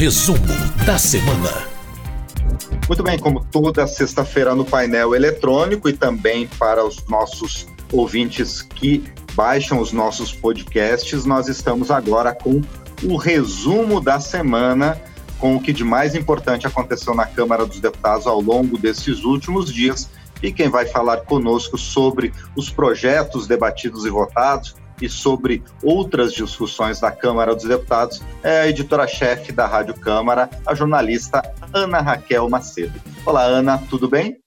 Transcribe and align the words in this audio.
Resumo 0.00 0.38
da 0.86 0.98
semana. 0.98 1.68
Muito 2.88 3.02
bem, 3.02 3.18
como 3.18 3.44
toda 3.44 3.86
sexta-feira 3.86 4.54
no 4.54 4.64
painel 4.64 5.14
eletrônico 5.14 5.90
e 5.90 5.92
também 5.92 6.46
para 6.46 6.82
os 6.82 7.04
nossos 7.06 7.66
ouvintes 7.92 8.62
que 8.62 9.04
baixam 9.34 9.78
os 9.78 9.92
nossos 9.92 10.32
podcasts, 10.32 11.26
nós 11.26 11.48
estamos 11.48 11.90
agora 11.90 12.34
com 12.34 12.62
o 13.02 13.16
resumo 13.16 14.00
da 14.00 14.18
semana, 14.18 14.98
com 15.38 15.56
o 15.56 15.60
que 15.60 15.70
de 15.70 15.84
mais 15.84 16.14
importante 16.14 16.66
aconteceu 16.66 17.14
na 17.14 17.26
Câmara 17.26 17.66
dos 17.66 17.78
Deputados 17.78 18.26
ao 18.26 18.40
longo 18.40 18.78
desses 18.78 19.22
últimos 19.22 19.70
dias. 19.70 20.08
E 20.42 20.50
quem 20.50 20.70
vai 20.70 20.86
falar 20.86 21.18
conosco 21.26 21.76
sobre 21.76 22.32
os 22.56 22.70
projetos 22.70 23.46
debatidos 23.46 24.06
e 24.06 24.08
votados 24.08 24.79
e 25.00 25.08
sobre 25.08 25.62
outras 25.82 26.32
discussões 26.32 27.00
da 27.00 27.10
Câmara 27.10 27.54
dos 27.54 27.64
Deputados 27.64 28.20
é 28.42 28.60
a 28.60 28.68
editora-chefe 28.68 29.52
da 29.52 29.66
Rádio 29.66 29.94
Câmara, 29.94 30.50
a 30.66 30.74
jornalista 30.74 31.42
Ana 31.72 32.00
Raquel 32.00 32.48
Macedo. 32.48 33.00
Olá, 33.24 33.44
Ana, 33.44 33.78
tudo 33.88 34.08
bem? 34.08 34.38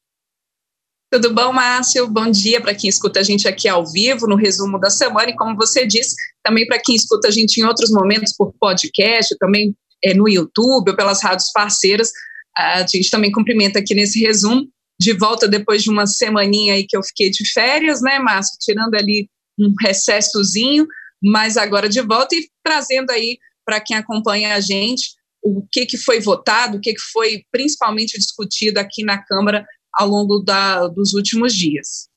Tudo 1.12 1.34
bom, 1.34 1.54
Márcio? 1.54 2.08
Bom 2.08 2.30
dia 2.32 2.60
para 2.60 2.74
quem 2.74 2.90
escuta 2.90 3.20
a 3.20 3.24
gente 3.24 3.48
aqui 3.48 3.68
ao 3.68 3.86
vivo, 3.86 4.26
no 4.28 4.36
resumo 4.36 4.80
da 4.80 4.90
semana, 4.90 5.30
e 5.30 5.36
como 5.36 5.56
você 5.56 5.86
disse, 5.86 6.16
também 6.44 6.66
para 6.66 6.80
quem 6.80 6.96
escuta 6.96 7.28
a 7.28 7.32
gente 7.32 7.62
em 7.62 7.64
outros 7.64 7.92
momentos 7.92 8.34
por 8.36 8.52
podcast, 8.60 9.38
também 9.38 9.76
é, 10.04 10.14
no 10.14 10.28
YouTube 10.28 10.90
ou 10.90 10.96
pelas 10.96 11.22
rádios 11.22 11.52
parceiras. 11.52 12.12
A 12.58 12.86
gente 12.88 13.10
também 13.12 13.32
cumprimenta 13.32 13.78
aqui 13.78 13.94
nesse 13.94 14.20
resumo, 14.22 14.68
de 15.00 15.14
volta 15.14 15.48
depois 15.48 15.84
de 15.84 15.90
uma 15.90 16.08
semaninha 16.08 16.74
aí 16.74 16.86
que 16.88 16.98
eu 16.98 17.04
fiquei 17.04 17.30
de 17.30 17.48
férias, 17.52 18.02
né, 18.02 18.18
Márcio? 18.20 18.58
Tirando 18.60 18.96
ali 18.96 19.30
um 19.60 19.74
recessozinho, 19.82 20.88
mas 21.22 21.58
agora 21.58 21.88
de 21.88 22.02
volta 22.02 22.36
e 22.36 22.50
trazendo 22.64 23.12
aí 23.12 23.38
para 23.66 23.80
quem 23.80 23.96
acompanha 23.96 24.56
a 24.56 24.60
gente 24.60 25.14
o 25.44 25.66
que, 25.70 25.86
que 25.86 25.98
foi 25.98 26.20
votado, 26.20 26.78
o 26.78 26.80
que, 26.80 26.94
que 26.94 27.02
foi 27.12 27.44
principalmente 27.52 28.18
discutido 28.18 28.80
aqui 28.80 29.04
na 29.04 29.22
Câmara 29.22 29.66
ao 29.94 30.08
longo 30.08 30.40
da, 30.40 30.88
dos 30.88 31.14
últimos 31.14 31.54
dias. 31.54 32.08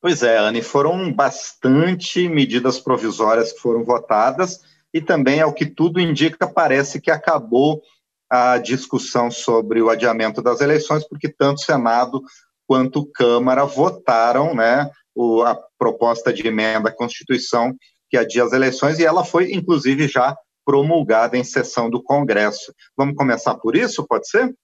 Pois 0.00 0.22
é, 0.22 0.38
Anne, 0.38 0.62
foram 0.62 1.12
bastante 1.12 2.28
medidas 2.28 2.78
provisórias 2.78 3.52
que 3.52 3.58
foram 3.58 3.84
votadas 3.84 4.60
e 4.94 5.00
também, 5.00 5.40
ao 5.40 5.52
que 5.52 5.66
tudo 5.66 6.00
indica, 6.00 6.46
parece 6.46 7.00
que 7.00 7.10
acabou 7.10 7.82
a 8.30 8.58
discussão 8.58 9.30
sobre 9.30 9.82
o 9.82 9.90
adiamento 9.90 10.40
das 10.40 10.60
eleições, 10.60 11.06
porque 11.06 11.28
tanto 11.28 11.62
Senado 11.62 12.22
quanto 12.66 13.10
Câmara 13.10 13.64
votaram 13.64 14.54
né, 14.54 14.88
o, 15.18 15.42
a 15.42 15.58
proposta 15.76 16.32
de 16.32 16.46
emenda 16.46 16.90
à 16.90 16.94
Constituição 16.94 17.74
que 18.08 18.16
adia 18.16 18.44
as 18.44 18.52
eleições, 18.52 18.98
e 18.98 19.04
ela 19.04 19.24
foi, 19.24 19.52
inclusive, 19.52 20.06
já 20.06 20.34
promulgada 20.64 21.36
em 21.36 21.44
sessão 21.44 21.90
do 21.90 22.02
Congresso. 22.02 22.72
Vamos 22.96 23.16
começar 23.16 23.56
por 23.56 23.76
isso, 23.76 24.06
pode 24.06 24.28
ser? 24.30 24.54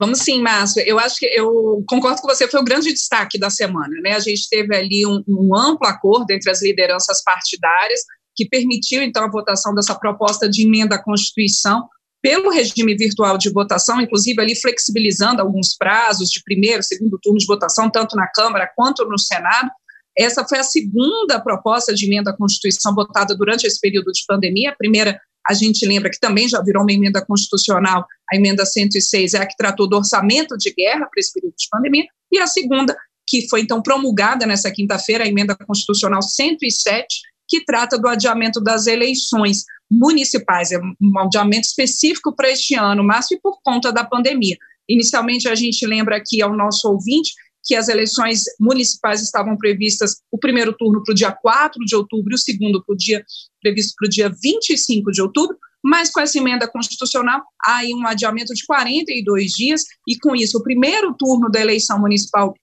Vamos 0.00 0.20
sim, 0.20 0.40
Márcio. 0.40 0.80
Eu 0.86 0.98
acho 0.98 1.16
que 1.18 1.26
eu 1.26 1.82
concordo 1.88 2.22
com 2.22 2.28
você, 2.28 2.46
foi 2.46 2.60
o 2.60 2.64
grande 2.64 2.92
destaque 2.92 3.38
da 3.38 3.50
semana. 3.50 4.00
Né? 4.00 4.12
A 4.12 4.20
gente 4.20 4.48
teve 4.48 4.74
ali 4.74 5.04
um, 5.04 5.22
um 5.26 5.56
amplo 5.56 5.86
acordo 5.88 6.30
entre 6.30 6.50
as 6.50 6.62
lideranças 6.62 7.22
partidárias 7.24 8.00
que 8.36 8.48
permitiu, 8.48 9.02
então, 9.02 9.24
a 9.24 9.30
votação 9.30 9.74
dessa 9.74 9.98
proposta 9.98 10.48
de 10.48 10.62
emenda 10.62 10.94
à 10.94 11.02
Constituição 11.02 11.88
pelo 12.20 12.50
regime 12.50 12.96
virtual 12.96 13.38
de 13.38 13.50
votação, 13.50 14.00
inclusive 14.00 14.40
ali 14.40 14.56
flexibilizando 14.56 15.40
alguns 15.40 15.76
prazos 15.76 16.30
de 16.30 16.42
primeiro, 16.42 16.82
segundo 16.82 17.18
turno 17.22 17.38
de 17.38 17.46
votação, 17.46 17.90
tanto 17.90 18.16
na 18.16 18.26
Câmara 18.26 18.70
quanto 18.74 19.04
no 19.04 19.18
Senado. 19.18 19.70
Essa 20.16 20.44
foi 20.44 20.58
a 20.58 20.64
segunda 20.64 21.40
proposta 21.40 21.94
de 21.94 22.06
emenda 22.06 22.30
à 22.30 22.36
Constituição 22.36 22.94
votada 22.94 23.36
durante 23.36 23.66
esse 23.66 23.80
período 23.80 24.10
de 24.10 24.24
pandemia. 24.26 24.70
A 24.70 24.76
primeira 24.76 25.20
a 25.48 25.54
gente 25.54 25.86
lembra 25.86 26.10
que 26.10 26.20
também 26.20 26.46
já 26.46 26.60
virou 26.62 26.82
uma 26.82 26.92
emenda 26.92 27.24
constitucional, 27.24 28.04
a 28.30 28.36
emenda 28.36 28.66
106 28.66 29.32
é 29.32 29.38
a 29.38 29.46
que 29.46 29.56
tratou 29.56 29.88
do 29.88 29.96
orçamento 29.96 30.58
de 30.58 30.70
guerra 30.74 31.06
para 31.06 31.18
esse 31.18 31.32
período 31.32 31.54
de 31.56 31.66
pandemia, 31.70 32.04
e 32.30 32.38
a 32.38 32.46
segunda, 32.46 32.94
que 33.26 33.48
foi 33.48 33.62
então 33.62 33.80
promulgada 33.80 34.44
nessa 34.44 34.70
quinta-feira, 34.70 35.24
a 35.24 35.26
emenda 35.26 35.56
constitucional 35.66 36.20
107, 36.20 37.06
que 37.48 37.64
trata 37.64 37.98
do 37.98 38.06
adiamento 38.06 38.60
das 38.60 38.86
eleições 38.86 39.64
municipais, 39.90 40.70
é 40.72 40.78
um 40.78 41.18
adiamento 41.18 41.66
específico 41.66 42.34
para 42.34 42.50
este 42.50 42.74
ano, 42.74 43.02
mas 43.02 43.26
por 43.42 43.58
conta 43.62 43.92
da 43.92 44.04
pandemia. 44.04 44.56
Inicialmente, 44.88 45.48
a 45.48 45.54
gente 45.54 45.86
lembra 45.86 46.16
aqui 46.16 46.40
ao 46.40 46.56
nosso 46.56 46.88
ouvinte 46.88 47.32
que 47.64 47.74
as 47.74 47.88
eleições 47.88 48.44
municipais 48.58 49.20
estavam 49.20 49.56
previstas, 49.56 50.22
o 50.32 50.38
primeiro 50.38 50.72
turno 50.72 51.02
para 51.02 51.12
o 51.12 51.14
dia 51.14 51.30
4 51.30 51.84
de 51.84 51.94
outubro 51.94 52.32
e 52.32 52.34
o 52.34 52.38
segundo 52.38 52.82
pro 52.82 52.96
dia, 52.96 53.22
previsto 53.60 53.94
para 53.98 54.06
o 54.06 54.10
dia 54.10 54.32
25 54.42 55.10
de 55.12 55.20
outubro, 55.20 55.56
mas 55.84 56.10
com 56.10 56.20
essa 56.20 56.38
emenda 56.38 56.66
constitucional 56.66 57.42
há 57.62 57.82
um 57.94 58.06
adiamento 58.06 58.54
de 58.54 58.64
42 58.64 59.52
dias, 59.52 59.84
e 60.08 60.18
com 60.18 60.34
isso 60.34 60.58
o 60.58 60.62
primeiro 60.62 61.14
turno 61.14 61.50
da 61.50 61.60
eleição 61.60 62.00
municipal 62.00 62.54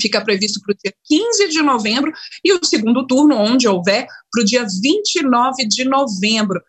fica 0.00 0.20
previsto 0.20 0.60
para 0.60 0.72
o 0.72 0.76
dia 0.82 0.94
15 1.04 1.48
de 1.48 1.62
novembro, 1.62 2.12
e 2.44 2.52
o 2.52 2.64
segundo 2.64 3.06
turno, 3.06 3.36
onde 3.36 3.66
houver, 3.66 4.06
para 4.30 4.42
o 4.42 4.44
dia 4.44 4.66
29 4.82 5.66
de 5.66 5.84
novembro. 5.84 6.60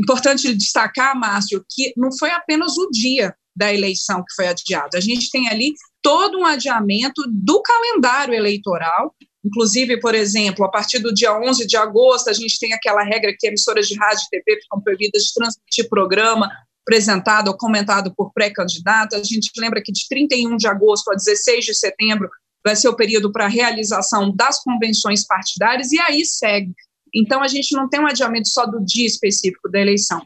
Importante 0.00 0.52
destacar, 0.54 1.18
Márcio, 1.18 1.64
que 1.70 1.92
não 1.96 2.10
foi 2.16 2.30
apenas 2.30 2.76
o 2.76 2.90
dia 2.90 3.34
da 3.56 3.72
eleição 3.72 4.22
que 4.22 4.34
foi 4.34 4.48
adiado. 4.48 4.96
A 4.96 5.00
gente 5.00 5.30
tem 5.30 5.48
ali 5.48 5.72
todo 6.02 6.38
um 6.38 6.44
adiamento 6.44 7.22
do 7.26 7.62
calendário 7.62 8.34
eleitoral. 8.34 9.14
Inclusive, 9.42 9.98
por 9.98 10.14
exemplo, 10.14 10.64
a 10.64 10.70
partir 10.70 10.98
do 10.98 11.14
dia 11.14 11.32
11 11.38 11.66
de 11.66 11.76
agosto, 11.76 12.28
a 12.28 12.34
gente 12.34 12.58
tem 12.58 12.74
aquela 12.74 13.02
regra 13.02 13.34
que 13.38 13.46
emissoras 13.46 13.88
de 13.88 13.96
rádio 13.96 14.24
e 14.24 14.28
TV 14.28 14.60
ficam 14.60 14.80
proibidas 14.82 15.22
de 15.22 15.32
transmitir 15.32 15.88
programa 15.88 16.50
apresentado 16.86 17.48
ou 17.48 17.56
comentado 17.56 18.14
por 18.14 18.32
pré-candidato. 18.32 19.16
A 19.16 19.22
gente 19.22 19.50
lembra 19.58 19.82
que 19.82 19.90
de 19.90 20.06
31 20.08 20.56
de 20.56 20.68
agosto 20.68 21.10
a 21.10 21.14
16 21.14 21.64
de 21.64 21.74
setembro 21.74 22.28
vai 22.66 22.74
ser 22.74 22.88
o 22.88 22.96
período 22.96 23.30
para 23.30 23.46
realização 23.46 24.34
das 24.34 24.60
convenções 24.60 25.24
partidárias, 25.24 25.92
e 25.92 26.00
aí 26.00 26.24
segue. 26.24 26.74
Então, 27.14 27.40
a 27.40 27.46
gente 27.46 27.76
não 27.76 27.88
tem 27.88 28.00
um 28.00 28.08
adiamento 28.08 28.48
só 28.48 28.66
do 28.66 28.84
dia 28.84 29.06
específico 29.06 29.70
da 29.70 29.80
eleição. 29.80 30.20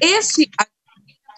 Esse 0.00 0.48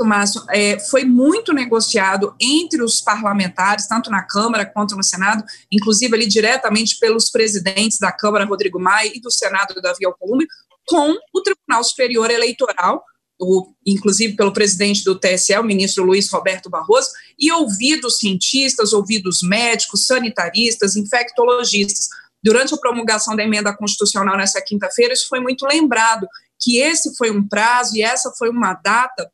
Márcio, 0.04 0.42
é, 0.48 0.78
foi 0.78 1.04
muito 1.04 1.52
negociado 1.52 2.34
entre 2.40 2.82
os 2.82 3.02
parlamentares, 3.02 3.86
tanto 3.86 4.08
na 4.08 4.22
Câmara 4.22 4.64
quanto 4.64 4.96
no 4.96 5.02
Senado, 5.02 5.44
inclusive 5.70 6.14
ali 6.14 6.26
diretamente 6.26 6.98
pelos 6.98 7.28
presidentes 7.28 7.98
da 7.98 8.10
Câmara, 8.10 8.46
Rodrigo 8.46 8.80
Maia, 8.80 9.10
e 9.14 9.20
do 9.20 9.30
Senado, 9.30 9.74
Davi 9.82 10.06
Alcolumbre, 10.06 10.46
com 10.86 11.14
o 11.34 11.42
Tribunal 11.42 11.84
Superior 11.84 12.30
Eleitoral, 12.30 13.04
o, 13.38 13.74
inclusive 13.84 14.36
pelo 14.36 14.52
presidente 14.52 15.02
do 15.02 15.18
TSE, 15.18 15.58
o 15.58 15.64
ministro 15.64 16.04
Luiz 16.04 16.30
Roberto 16.30 16.70
Barroso, 16.70 17.10
e 17.40 17.50
ouvidos 17.52 18.18
cientistas, 18.18 18.92
ouvidos 18.92 19.40
médicos, 19.42 20.06
sanitaristas, 20.06 20.94
infectologistas. 20.94 22.08
Durante 22.42 22.74
a 22.74 22.78
promulgação 22.78 23.34
da 23.34 23.42
emenda 23.42 23.74
constitucional 23.74 24.36
nessa 24.36 24.60
quinta-feira, 24.60 25.14
isso 25.14 25.28
foi 25.28 25.40
muito 25.40 25.66
lembrado, 25.66 26.26
que 26.60 26.78
esse 26.78 27.16
foi 27.16 27.30
um 27.30 27.46
prazo 27.46 27.96
e 27.96 28.02
essa 28.02 28.30
foi 28.38 28.50
uma 28.50 28.74
data 28.74 29.30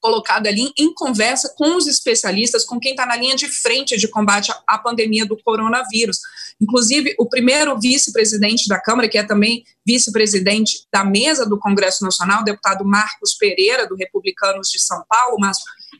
colocado 0.00 0.46
ali 0.46 0.70
em 0.78 0.92
conversa 0.92 1.52
com 1.56 1.76
os 1.76 1.86
especialistas, 1.86 2.64
com 2.64 2.78
quem 2.78 2.92
está 2.92 3.06
na 3.06 3.16
linha 3.16 3.34
de 3.34 3.48
frente 3.48 3.96
de 3.96 4.08
combate 4.08 4.52
à 4.66 4.78
pandemia 4.78 5.26
do 5.26 5.36
coronavírus. 5.42 6.18
Inclusive, 6.60 7.14
o 7.18 7.28
primeiro 7.28 7.78
vice-presidente 7.80 8.68
da 8.68 8.78
Câmara, 8.80 9.08
que 9.08 9.18
é 9.18 9.22
também 9.22 9.64
vice-presidente 9.86 10.86
da 10.92 11.04
mesa 11.04 11.46
do 11.46 11.58
Congresso 11.58 12.04
Nacional, 12.04 12.42
o 12.42 12.44
deputado 12.44 12.84
Marcos 12.84 13.34
Pereira, 13.34 13.88
do 13.88 13.96
Republicanos 13.96 14.68
de 14.68 14.78
São 14.78 15.02
Paulo, 15.08 15.36
mas 15.38 15.56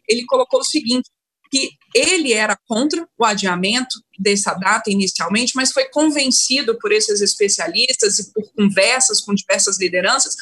ele 0.09 0.25
colocou 0.27 0.61
o 0.61 0.65
seguinte: 0.65 1.09
que 1.55 1.71
ele 1.95 2.33
era 2.33 2.59
contra 2.67 3.07
o 3.17 3.25
adiamento 3.25 4.03
dessa 4.19 4.55
data 4.55 4.91
inicialmente, 4.91 5.53
mas 5.55 5.71
foi 5.71 5.85
convencido 5.85 6.77
por 6.81 6.91
esses 6.91 7.21
especialistas 7.21 8.19
e 8.19 8.33
por 8.33 8.43
conversas 8.57 9.21
com 9.21 9.33
diversas 9.33 9.79
lideranças, 9.79 10.35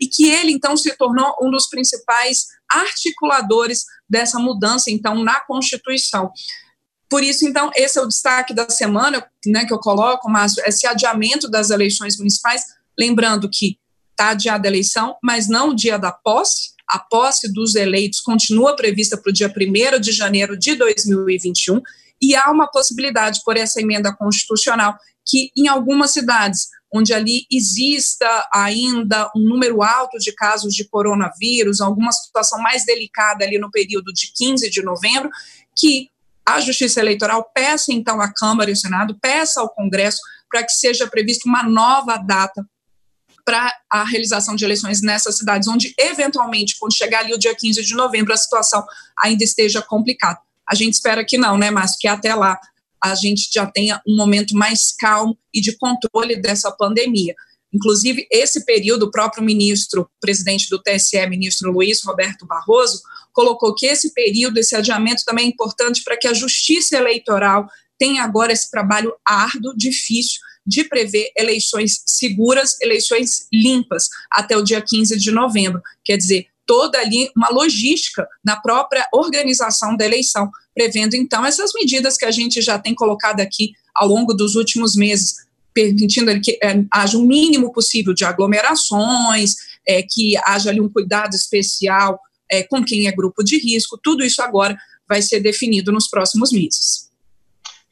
e 0.00 0.08
que 0.08 0.28
ele 0.28 0.50
então 0.50 0.76
se 0.76 0.96
tornou 0.96 1.36
um 1.40 1.52
dos 1.52 1.68
principais 1.68 2.46
articuladores 2.68 3.84
dessa 4.10 4.40
mudança 4.40 4.90
então 4.90 5.22
na 5.22 5.38
Constituição. 5.38 6.32
Por 7.08 7.22
isso, 7.22 7.46
então, 7.46 7.70
esse 7.76 7.96
é 8.00 8.02
o 8.02 8.08
destaque 8.08 8.52
da 8.52 8.68
semana, 8.68 9.24
né, 9.46 9.64
que 9.64 9.72
eu 9.72 9.78
coloco, 9.78 10.28
Márcio, 10.28 10.60
esse 10.66 10.84
adiamento 10.84 11.48
das 11.48 11.70
eleições 11.70 12.18
municipais, 12.18 12.64
lembrando 12.98 13.48
que 13.48 13.78
está 14.10 14.30
adiada 14.30 14.66
a 14.66 14.70
eleição, 14.70 15.16
mas 15.22 15.46
não 15.46 15.68
o 15.68 15.76
dia 15.76 15.96
da 15.96 16.10
posse, 16.10 16.70
a 16.88 16.98
posse 16.98 17.52
dos 17.52 17.74
eleitos 17.74 18.20
continua 18.20 18.76
prevista 18.76 19.16
para 19.16 19.30
o 19.30 19.32
dia 19.32 19.52
1 19.54 20.00
de 20.00 20.12
janeiro 20.12 20.56
de 20.56 20.74
2021, 20.74 21.80
e 22.20 22.34
há 22.34 22.50
uma 22.50 22.70
possibilidade, 22.70 23.40
por 23.44 23.56
essa 23.56 23.80
emenda 23.80 24.14
constitucional, 24.14 24.96
que 25.24 25.50
em 25.56 25.68
algumas 25.68 26.12
cidades 26.12 26.68
onde 26.92 27.12
ali 27.12 27.46
exista 27.50 28.48
ainda 28.52 29.30
um 29.36 29.42
número 29.42 29.82
alto 29.82 30.18
de 30.18 30.32
casos 30.32 30.72
de 30.72 30.88
coronavírus, 30.88 31.80
alguma 31.80 32.12
situação 32.12 32.60
mais 32.60 32.86
delicada 32.86 33.44
ali 33.44 33.58
no 33.58 33.70
período 33.70 34.12
de 34.12 34.32
15 34.32 34.70
de 34.70 34.82
novembro, 34.82 35.28
que 35.76 36.08
a 36.44 36.60
Justiça 36.60 37.00
Eleitoral 37.00 37.50
peça 37.52 37.92
então 37.92 38.20
à 38.20 38.32
Câmara 38.32 38.70
e 38.70 38.72
ao 38.72 38.76
Senado, 38.76 39.18
peça 39.20 39.60
ao 39.60 39.68
Congresso 39.68 40.20
para 40.48 40.62
que 40.62 40.72
seja 40.72 41.08
prevista 41.08 41.48
uma 41.48 41.64
nova 41.64 42.16
data 42.16 42.64
para 43.46 43.72
a 43.88 44.02
realização 44.02 44.56
de 44.56 44.64
eleições 44.64 45.00
nessas 45.00 45.38
cidades, 45.38 45.68
onde, 45.68 45.94
eventualmente, 45.96 46.76
quando 46.80 46.96
chegar 46.96 47.20
ali 47.20 47.32
o 47.32 47.38
dia 47.38 47.54
15 47.54 47.80
de 47.80 47.94
novembro, 47.94 48.34
a 48.34 48.36
situação 48.36 48.84
ainda 49.22 49.44
esteja 49.44 49.80
complicada. 49.80 50.40
A 50.68 50.74
gente 50.74 50.94
espera 50.94 51.24
que 51.24 51.38
não, 51.38 51.56
né, 51.56 51.70
Márcio? 51.70 51.96
Que 52.00 52.08
até 52.08 52.34
lá 52.34 52.58
a 53.00 53.14
gente 53.14 53.48
já 53.54 53.64
tenha 53.64 54.02
um 54.04 54.16
momento 54.16 54.56
mais 54.56 54.92
calmo 54.98 55.38
e 55.54 55.60
de 55.60 55.76
controle 55.78 56.34
dessa 56.34 56.72
pandemia. 56.72 57.36
Inclusive, 57.72 58.26
esse 58.32 58.64
período, 58.64 59.04
o 59.04 59.10
próprio 59.12 59.44
ministro, 59.44 60.10
presidente 60.20 60.68
do 60.68 60.82
TSE, 60.82 61.24
ministro 61.28 61.70
Luiz 61.70 62.02
Roberto 62.02 62.44
Barroso, 62.46 63.00
colocou 63.32 63.74
que 63.74 63.86
esse 63.86 64.12
período, 64.12 64.58
esse 64.58 64.74
adiamento 64.74 65.24
também 65.24 65.46
é 65.46 65.48
importante 65.48 66.02
para 66.02 66.16
que 66.16 66.26
a 66.26 66.34
justiça 66.34 66.96
eleitoral 66.96 67.68
tenha 67.96 68.24
agora 68.24 68.52
esse 68.52 68.70
trabalho 68.70 69.14
árduo, 69.24 69.76
difícil, 69.76 70.40
de 70.66 70.84
prever 70.84 71.30
eleições 71.36 72.02
seguras, 72.04 72.80
eleições 72.80 73.46
limpas, 73.52 74.08
até 74.30 74.56
o 74.56 74.62
dia 74.62 74.82
15 74.82 75.16
de 75.18 75.30
novembro. 75.30 75.80
Quer 76.04 76.16
dizer, 76.16 76.46
toda 76.66 76.98
ali 76.98 77.30
uma 77.36 77.48
logística 77.50 78.26
na 78.44 78.56
própria 78.56 79.06
organização 79.12 79.96
da 79.96 80.04
eleição, 80.04 80.50
prevendo 80.74 81.14
então 81.14 81.46
essas 81.46 81.70
medidas 81.74 82.16
que 82.16 82.24
a 82.24 82.30
gente 82.30 82.60
já 82.60 82.78
tem 82.78 82.94
colocado 82.94 83.40
aqui 83.40 83.72
ao 83.94 84.08
longo 84.08 84.34
dos 84.34 84.56
últimos 84.56 84.96
meses, 84.96 85.46
permitindo 85.72 86.38
que 86.40 86.58
é, 86.62 86.82
haja 86.92 87.16
o 87.16 87.22
um 87.22 87.26
mínimo 87.26 87.72
possível 87.72 88.12
de 88.12 88.24
aglomerações, 88.24 89.54
é, 89.86 90.02
que 90.02 90.36
haja 90.44 90.70
ali 90.70 90.80
um 90.80 90.88
cuidado 90.88 91.34
especial 91.34 92.18
é, 92.50 92.62
com 92.62 92.84
quem 92.84 93.06
é 93.06 93.12
grupo 93.12 93.42
de 93.42 93.58
risco, 93.58 93.98
tudo 94.02 94.24
isso 94.24 94.42
agora 94.42 94.76
vai 95.08 95.22
ser 95.22 95.40
definido 95.40 95.92
nos 95.92 96.08
próximos 96.08 96.50
meses. 96.52 97.05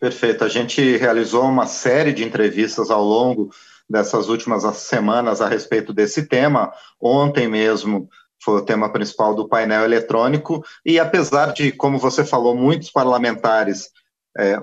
Perfeito. 0.05 0.45
A 0.45 0.51
gente 0.51 0.99
realizou 0.99 1.45
uma 1.45 1.67
série 1.67 2.12
de 2.12 2.23
entrevistas 2.23 2.91
ao 2.91 3.03
longo 3.03 3.49
dessas 3.89 4.29
últimas 4.29 4.62
semanas 4.77 5.41
a 5.41 5.49
respeito 5.49 5.95
desse 5.95 6.29
tema. 6.29 6.71
Ontem 7.01 7.49
mesmo 7.49 8.06
foi 8.45 8.61
o 8.61 8.65
tema 8.67 8.93
principal 8.93 9.35
do 9.35 9.49
painel 9.49 9.83
eletrônico, 9.83 10.62
e 10.85 11.01
apesar 11.01 11.55
de, 11.55 11.73
como 11.73 11.99
você 11.99 12.23
falou, 12.23 12.55
muitos 12.55 12.91
parlamentares, 12.91 13.89
é, 14.37 14.61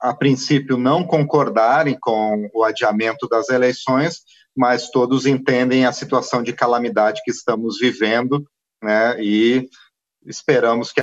a 0.00 0.14
princípio, 0.14 0.78
não 0.78 1.04
concordarem 1.04 1.98
com 2.00 2.48
o 2.54 2.64
adiamento 2.64 3.28
das 3.28 3.50
eleições, 3.50 4.22
mas 4.56 4.88
todos 4.88 5.26
entendem 5.26 5.84
a 5.84 5.92
situação 5.92 6.42
de 6.42 6.54
calamidade 6.54 7.20
que 7.22 7.30
estamos 7.30 7.78
vivendo, 7.78 8.42
né, 8.82 9.22
e 9.22 9.68
esperamos 10.24 10.90
que 10.90 11.02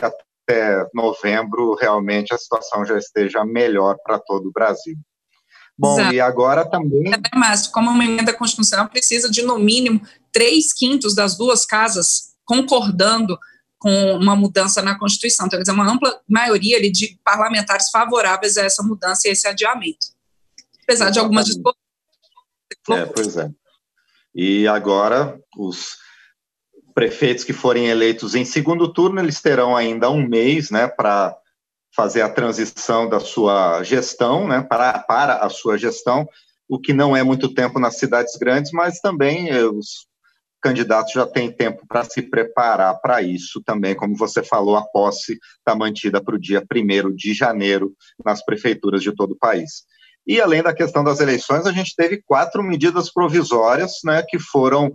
até 0.49 0.87
novembro 0.93 1.75
realmente 1.75 2.33
a 2.33 2.37
situação 2.37 2.83
já 2.83 2.97
esteja 2.97 3.45
melhor 3.45 3.95
para 4.03 4.17
todo 4.19 4.49
o 4.49 4.51
Brasil. 4.51 4.95
Bom, 5.77 5.97
Exato. 5.97 6.13
e 6.13 6.19
agora 6.19 6.69
também. 6.69 7.13
É, 7.13 7.37
mas 7.37 7.67
como 7.67 7.91
uma 7.91 8.03
emenda 8.03 8.33
constitucional 8.33 8.89
precisa 8.89 9.29
de, 9.29 9.43
no 9.43 9.57
mínimo, 9.57 10.01
três 10.33 10.73
quintos 10.73 11.15
das 11.15 11.37
duas 11.37 11.65
casas 11.65 12.33
concordando 12.43 13.37
com 13.77 14.15
uma 14.15 14.35
mudança 14.35 14.81
na 14.81 14.99
Constituição. 14.99 15.45
Então, 15.45 15.57
quer 15.57 15.63
dizer, 15.63 15.71
uma 15.71 15.89
ampla 15.89 16.19
maioria 16.27 16.75
ali, 16.75 16.91
de 16.91 17.17
parlamentares 17.23 17.89
favoráveis 17.91 18.57
a 18.57 18.63
essa 18.63 18.83
mudança 18.83 19.27
e 19.27 19.31
esse 19.31 19.47
adiamento. 19.47 20.07
Apesar 20.83 21.11
de 21.11 21.19
algumas 21.19 21.45
discussões. 21.45 21.77
É, 22.89 23.05
pois 23.05 23.37
é. 23.37 23.49
E 24.35 24.67
agora, 24.67 25.39
os 25.57 25.97
prefeitos 26.99 27.45
que 27.45 27.53
forem 27.53 27.87
eleitos 27.87 28.35
em 28.35 28.43
segundo 28.43 28.91
turno, 28.91 29.21
eles 29.21 29.39
terão 29.39 29.73
ainda 29.73 30.09
um 30.09 30.27
mês 30.27 30.69
né, 30.69 30.85
para 30.85 31.33
fazer 31.95 32.21
a 32.21 32.27
transição 32.27 33.07
da 33.07 33.21
sua 33.21 33.81
gestão, 33.83 34.45
né, 34.45 34.61
para, 34.61 34.99
para 34.99 35.37
a 35.37 35.49
sua 35.49 35.77
gestão, 35.77 36.27
o 36.67 36.77
que 36.77 36.91
não 36.91 37.15
é 37.15 37.23
muito 37.23 37.53
tempo 37.53 37.79
nas 37.79 37.97
cidades 37.97 38.35
grandes, 38.35 38.73
mas 38.73 38.99
também 38.99 39.49
eh, 39.49 39.63
os 39.63 40.07
candidatos 40.61 41.13
já 41.13 41.25
têm 41.25 41.49
tempo 41.49 41.87
para 41.87 42.03
se 42.03 42.21
preparar 42.21 42.99
para 42.99 43.21
isso 43.21 43.63
também, 43.65 43.95
como 43.95 44.17
você 44.17 44.43
falou, 44.43 44.75
a 44.75 44.83
posse 44.83 45.39
está 45.57 45.73
mantida 45.73 46.21
para 46.21 46.35
o 46.35 46.39
dia 46.39 46.61
1 46.69 47.15
de 47.15 47.33
janeiro 47.33 47.93
nas 48.25 48.43
prefeituras 48.43 49.01
de 49.01 49.15
todo 49.15 49.31
o 49.31 49.39
país. 49.39 49.85
E 50.27 50.41
além 50.41 50.61
da 50.61 50.73
questão 50.73 51.01
das 51.01 51.21
eleições, 51.21 51.65
a 51.65 51.71
gente 51.71 51.95
teve 51.95 52.21
quatro 52.21 52.61
medidas 52.61 53.09
provisórias 53.09 53.93
né, 54.03 54.21
que 54.27 54.37
foram 54.37 54.93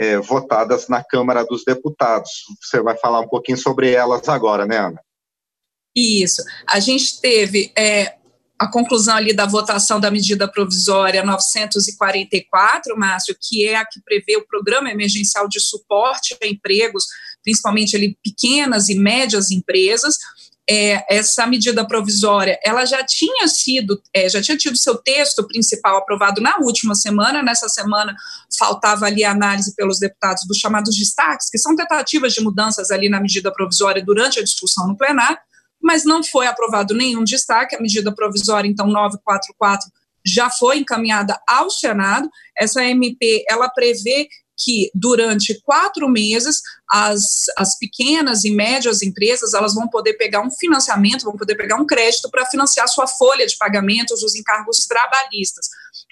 é, 0.00 0.18
votadas 0.18 0.88
na 0.88 1.04
Câmara 1.04 1.44
dos 1.44 1.62
Deputados. 1.62 2.30
Você 2.62 2.80
vai 2.80 2.96
falar 2.96 3.20
um 3.20 3.28
pouquinho 3.28 3.58
sobre 3.58 3.92
elas 3.92 4.26
agora, 4.30 4.64
né, 4.64 4.78
Ana? 4.78 4.98
Isso. 5.94 6.42
A 6.66 6.80
gente 6.80 7.20
teve 7.20 7.70
é, 7.76 8.14
a 8.58 8.66
conclusão 8.66 9.16
ali 9.16 9.34
da 9.34 9.44
votação 9.44 10.00
da 10.00 10.10
medida 10.10 10.50
provisória 10.50 11.22
944, 11.22 12.96
Márcio, 12.96 13.36
que 13.38 13.68
é 13.68 13.76
a 13.76 13.84
que 13.84 14.00
prevê 14.02 14.38
o 14.38 14.46
programa 14.46 14.90
emergencial 14.90 15.46
de 15.46 15.60
suporte 15.60 16.34
a 16.42 16.46
empregos, 16.46 17.04
principalmente 17.42 17.94
ali 17.94 18.16
pequenas 18.24 18.88
e 18.88 18.94
médias 18.94 19.50
empresas. 19.50 20.16
É, 20.68 21.04
essa 21.12 21.46
medida 21.46 21.84
provisória, 21.84 22.56
ela 22.64 22.84
já 22.84 23.04
tinha 23.04 23.48
sido, 23.48 24.00
é, 24.14 24.28
já 24.28 24.40
tinha 24.40 24.56
tido 24.56 24.76
seu 24.76 24.96
texto 24.96 25.44
principal 25.48 25.96
aprovado 25.96 26.40
na 26.40 26.58
última 26.58 26.94
semana. 26.94 27.42
Nessa 27.42 27.68
semana 27.68 28.14
faltava 28.60 29.06
ali 29.06 29.24
a 29.24 29.32
análise 29.32 29.74
pelos 29.74 29.98
deputados 29.98 30.44
dos 30.46 30.58
chamados 30.58 30.94
destaques, 30.94 31.48
que 31.50 31.58
são 31.58 31.74
tentativas 31.74 32.34
de 32.34 32.42
mudanças 32.42 32.90
ali 32.90 33.08
na 33.08 33.20
medida 33.20 33.50
provisória 33.50 34.04
durante 34.04 34.38
a 34.38 34.44
discussão 34.44 34.86
no 34.86 34.96
plenário 34.96 35.38
mas 35.82 36.04
não 36.04 36.22
foi 36.22 36.46
aprovado 36.46 36.94
nenhum 36.94 37.24
destaque. 37.24 37.74
A 37.74 37.80
medida 37.80 38.14
provisória, 38.14 38.68
então, 38.68 38.86
944, 38.86 39.90
já 40.24 40.50
foi 40.50 40.78
encaminhada 40.78 41.40
ao 41.48 41.70
Senado. 41.70 42.28
Essa 42.56 42.84
MP, 42.84 43.44
ela 43.48 43.68
prevê 43.70 44.28
que 44.62 44.90
durante 44.94 45.58
quatro 45.62 46.06
meses 46.06 46.60
as, 46.92 47.44
as 47.56 47.78
pequenas 47.78 48.44
e 48.44 48.50
médias 48.50 49.00
empresas 49.00 49.54
elas 49.54 49.74
vão 49.74 49.88
poder 49.88 50.14
pegar 50.14 50.42
um 50.42 50.50
financiamento, 50.50 51.24
vão 51.24 51.34
poder 51.34 51.54
pegar 51.54 51.76
um 51.76 51.86
crédito 51.86 52.30
para 52.30 52.44
financiar 52.44 52.86
sua 52.86 53.06
folha 53.06 53.46
de 53.46 53.56
pagamentos 53.56 54.20
dos 54.20 54.34
encargos 54.34 54.86
trabalhistas. 54.86 55.66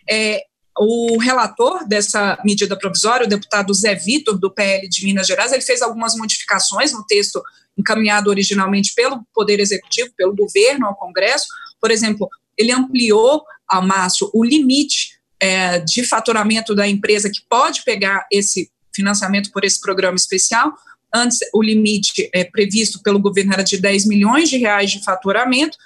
É, 0.09 0.41
o 0.79 1.19
relator 1.19 1.87
dessa 1.87 2.39
medida 2.45 2.79
provisória, 2.79 3.27
o 3.27 3.29
deputado 3.29 3.75
Zé 3.75 3.95
Vitor, 3.95 4.39
do 4.39 4.51
PL 4.51 4.89
de 4.89 5.05
Minas 5.05 5.27
Gerais, 5.27 5.53
ele 5.53 5.63
fez 5.63 5.83
algumas 5.83 6.15
modificações 6.15 6.93
no 6.93 7.05
texto 7.05 7.43
encaminhado 7.77 8.31
originalmente 8.31 8.93
pelo 8.95 9.25
Poder 9.35 9.61
Executivo, 9.61 10.11
pelo 10.17 10.35
governo 10.35 10.87
ao 10.87 10.97
Congresso. 10.97 11.47
Por 11.81 11.91
exemplo, 11.91 12.29
ele 12.57 12.73
ampliou, 12.73 13.43
a 13.69 13.81
Márcio, 13.81 14.31
o 14.33 14.45
limite 14.45 15.19
é, 15.41 15.79
de 15.81 16.05
faturamento 16.05 16.75
da 16.75 16.89
empresa 16.89 17.31
que 17.31 17.41
pode 17.49 17.83
pegar 17.85 18.27
esse 18.33 18.71
financiamento 18.95 19.51
por 19.53 19.65
esse 19.65 19.81
programa 19.81 20.17
especial. 20.17 20.73
Antes, 21.15 21.39
o 21.55 21.63
limite 21.63 22.29
é, 22.35 22.45
previsto 22.45 23.01
pelo 23.03 23.21
governo 23.21 23.53
era 23.53 23.63
de 23.63 23.79
10 23.79 24.07
milhões 24.07 24.49
de 24.49 24.57
reais 24.57 24.91
de 24.91 25.03
faturamento, 25.03 25.77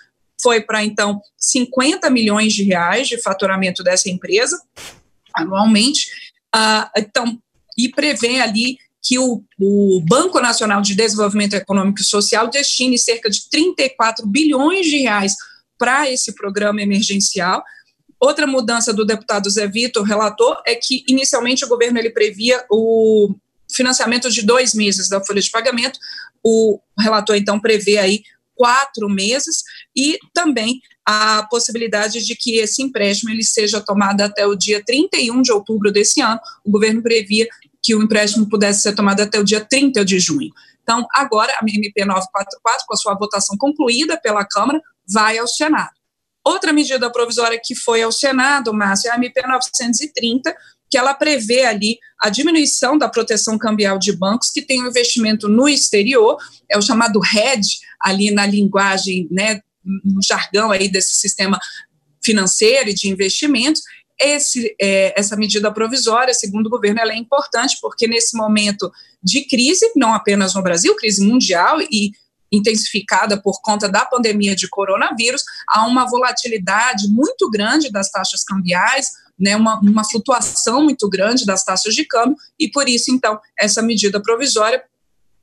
foi 0.42 0.60
para 0.60 0.84
então 0.84 1.20
50 1.36 2.10
milhões 2.10 2.52
de 2.52 2.62
reais 2.62 3.08
de 3.08 3.20
faturamento 3.20 3.82
dessa 3.82 4.10
empresa 4.10 4.60
anualmente. 5.34 6.08
Uh, 6.54 6.90
então, 6.96 7.38
e 7.76 7.88
prevê 7.88 8.40
ali 8.40 8.78
que 9.02 9.18
o, 9.18 9.42
o, 9.58 10.00
Banco 10.06 10.38
Nacional 10.40 10.80
de 10.80 10.94
Desenvolvimento 10.94 11.54
Econômico 11.54 12.00
e 12.00 12.04
Social 12.04 12.48
destine 12.48 12.98
cerca 12.98 13.28
de 13.28 13.48
34 13.50 14.26
bilhões 14.26 14.86
de 14.86 14.98
reais 14.98 15.34
para 15.78 16.08
esse 16.08 16.34
programa 16.34 16.80
emergencial. 16.80 17.64
Outra 18.20 18.46
mudança 18.46 18.92
do 18.92 19.04
deputado 19.04 19.50
Zé 19.50 19.66
Vitor, 19.66 20.04
relator, 20.04 20.62
é 20.64 20.76
que 20.76 21.04
inicialmente 21.08 21.64
o 21.64 21.68
governo 21.68 21.98
ele 21.98 22.10
previa 22.10 22.64
o 22.70 23.34
financiamento 23.74 24.30
de 24.30 24.42
dois 24.42 24.74
meses 24.74 25.08
da 25.08 25.20
folha 25.24 25.40
de 25.40 25.50
pagamento. 25.50 25.98
O 26.44 26.78
relator 26.96 27.34
então 27.34 27.58
prevê 27.58 27.98
aí 27.98 28.22
quatro 28.62 29.08
meses 29.08 29.64
e 29.96 30.16
também 30.32 30.80
a 31.04 31.44
possibilidade 31.50 32.24
de 32.24 32.36
que 32.36 32.58
esse 32.58 32.80
empréstimo 32.80 33.28
ele 33.32 33.42
seja 33.42 33.80
tomado 33.80 34.20
até 34.20 34.46
o 34.46 34.54
dia 34.54 34.80
31 34.86 35.42
de 35.42 35.50
outubro 35.50 35.90
desse 35.90 36.20
ano. 36.20 36.38
O 36.64 36.70
governo 36.70 37.02
previa 37.02 37.48
que 37.82 37.92
o 37.92 38.00
empréstimo 38.00 38.48
pudesse 38.48 38.82
ser 38.82 38.94
tomado 38.94 39.20
até 39.20 39.36
o 39.40 39.44
dia 39.44 39.60
30 39.60 40.04
de 40.04 40.20
junho. 40.20 40.52
Então, 40.80 41.04
agora 41.12 41.52
a 41.60 41.64
MP 41.64 42.04
944, 42.04 42.86
com 42.86 42.94
a 42.94 42.96
sua 42.96 43.14
votação 43.14 43.56
concluída 43.58 44.16
pela 44.16 44.44
Câmara, 44.44 44.80
vai 45.12 45.38
ao 45.38 45.48
Senado. 45.48 45.90
Outra 46.44 46.72
medida 46.72 47.10
provisória 47.10 47.60
que 47.60 47.74
foi 47.74 48.00
ao 48.00 48.12
Senado, 48.12 48.72
Márcia, 48.72 49.08
é 49.08 49.12
a 49.12 49.16
MP 49.16 49.44
930, 49.44 50.54
que 50.92 50.98
ela 50.98 51.14
prevê 51.14 51.64
ali 51.64 51.98
a 52.20 52.28
diminuição 52.28 52.98
da 52.98 53.08
proteção 53.08 53.56
cambial 53.56 53.98
de 53.98 54.14
bancos 54.14 54.50
que 54.50 54.60
têm 54.60 54.84
um 54.84 54.88
investimento 54.88 55.48
no 55.48 55.66
exterior, 55.66 56.36
é 56.70 56.76
o 56.76 56.82
chamado 56.82 57.18
RED, 57.18 57.66
ali 57.98 58.30
na 58.30 58.44
linguagem, 58.44 59.26
né, 59.30 59.62
no 59.82 60.20
jargão 60.22 60.70
aí 60.70 60.92
desse 60.92 61.14
sistema 61.14 61.58
financeiro 62.22 62.90
e 62.90 62.94
de 62.94 63.08
investimentos, 63.08 63.80
esse, 64.20 64.76
é, 64.78 65.18
essa 65.18 65.34
medida 65.34 65.72
provisória, 65.72 66.34
segundo 66.34 66.66
o 66.66 66.70
governo, 66.70 67.00
ela 67.00 67.12
é 67.12 67.16
importante 67.16 67.78
porque 67.80 68.06
nesse 68.06 68.36
momento 68.36 68.92
de 69.22 69.46
crise, 69.46 69.90
não 69.96 70.12
apenas 70.12 70.54
no 70.54 70.62
Brasil, 70.62 70.94
crise 70.94 71.26
mundial 71.26 71.80
e 71.80 72.12
intensificada 72.52 73.40
por 73.40 73.62
conta 73.62 73.88
da 73.88 74.04
pandemia 74.04 74.54
de 74.54 74.68
coronavírus, 74.68 75.42
há 75.66 75.86
uma 75.86 76.04
volatilidade 76.04 77.08
muito 77.08 77.50
grande 77.50 77.90
das 77.90 78.10
taxas 78.10 78.44
cambiais, 78.44 79.08
né, 79.38 79.56
uma, 79.56 79.80
uma 79.80 80.04
flutuação 80.04 80.84
muito 80.84 81.08
grande 81.08 81.44
das 81.44 81.64
taxas 81.64 81.94
de 81.94 82.04
câmbio, 82.04 82.36
e 82.58 82.70
por 82.70 82.88
isso, 82.88 83.10
então, 83.10 83.38
essa 83.58 83.82
medida 83.82 84.22
provisória 84.22 84.82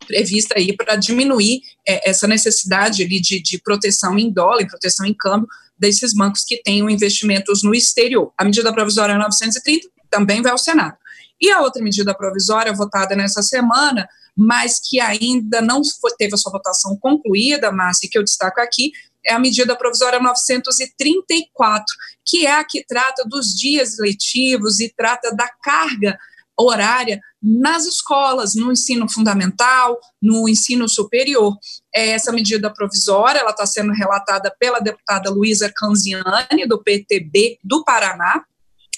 prevista 0.07 0.55
aí 0.57 0.75
para 0.75 0.95
diminuir 0.95 1.61
é, 1.87 2.09
essa 2.09 2.27
necessidade 2.27 3.03
ali 3.03 3.19
de, 3.19 3.41
de 3.41 3.59
proteção 3.61 4.17
em 4.17 4.31
dólar, 4.31 4.65
proteção 4.67 5.05
em 5.05 5.13
câmbio 5.13 5.47
desses 5.77 6.13
bancos 6.13 6.43
que 6.45 6.61
tenham 6.61 6.89
investimentos 6.89 7.63
no 7.63 7.73
exterior. 7.73 8.33
A 8.37 8.43
medida 8.43 8.73
provisória 8.73 9.17
930 9.17 9.87
também 10.09 10.41
vai 10.41 10.51
ao 10.51 10.57
Senado. 10.57 10.97
E 11.39 11.49
a 11.51 11.61
outra 11.61 11.81
medida 11.81 12.13
provisória 12.13 12.73
votada 12.73 13.15
nessa 13.15 13.41
semana, 13.41 14.07
mas 14.35 14.79
que 14.79 14.99
ainda 14.99 15.61
não 15.61 15.81
foi, 16.01 16.11
teve 16.17 16.33
a 16.33 16.37
sua 16.37 16.51
votação 16.51 16.97
concluída, 16.97 17.71
Márcia, 17.71 18.09
que 18.11 18.17
eu 18.17 18.23
destaco 18.23 18.59
aqui, 18.59 18.91
é 19.25 19.33
a 19.33 19.39
medida 19.39 19.75
provisória 19.75 20.19
934, 20.19 21.85
que 22.25 22.45
é 22.45 22.51
a 22.51 22.63
que 22.63 22.85
trata 22.85 23.23
dos 23.25 23.47
dias 23.47 23.97
letivos 23.99 24.79
e 24.79 24.93
trata 24.95 25.35
da 25.35 25.49
carga 25.61 26.17
horária 26.57 27.21
nas 27.41 27.85
escolas, 27.85 28.53
no 28.53 28.71
ensino 28.71 29.09
fundamental, 29.09 29.97
no 30.21 30.49
ensino 30.49 30.89
superior. 30.89 31.57
É 31.95 32.09
essa 32.09 32.31
medida 32.31 32.73
provisória, 32.73 33.39
ela 33.39 33.51
está 33.51 33.65
sendo 33.65 33.93
relatada 33.93 34.53
pela 34.59 34.79
deputada 34.79 35.29
Luísa 35.29 35.71
Canziani, 35.73 36.67
do 36.67 36.83
PTB 36.83 37.59
do 37.63 37.83
Paraná, 37.85 38.43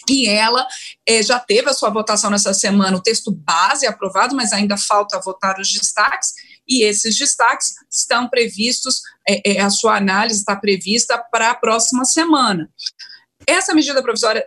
e 0.09 0.27
ela 0.27 0.67
é, 1.07 1.21
já 1.21 1.39
teve 1.39 1.69
a 1.69 1.73
sua 1.73 1.91
votação 1.91 2.31
nessa 2.31 2.53
semana, 2.53 2.97
o 2.97 3.01
texto 3.01 3.31
base 3.31 3.85
aprovado, 3.85 4.35
mas 4.35 4.51
ainda 4.51 4.75
falta 4.75 5.21
votar 5.21 5.59
os 5.59 5.71
destaques, 5.71 6.33
e 6.71 6.83
esses 6.83 7.17
destaques 7.17 7.73
estão 7.91 8.29
previstos, 8.29 9.01
é, 9.27 9.51
é, 9.51 9.59
a 9.59 9.69
sua 9.69 9.97
análise 9.97 10.39
está 10.39 10.55
prevista 10.55 11.21
para 11.31 11.51
a 11.51 11.55
próxima 11.55 12.05
semana. 12.05 12.69
Essa 13.45 13.73
medida 13.73 14.01
provisória 14.01 14.45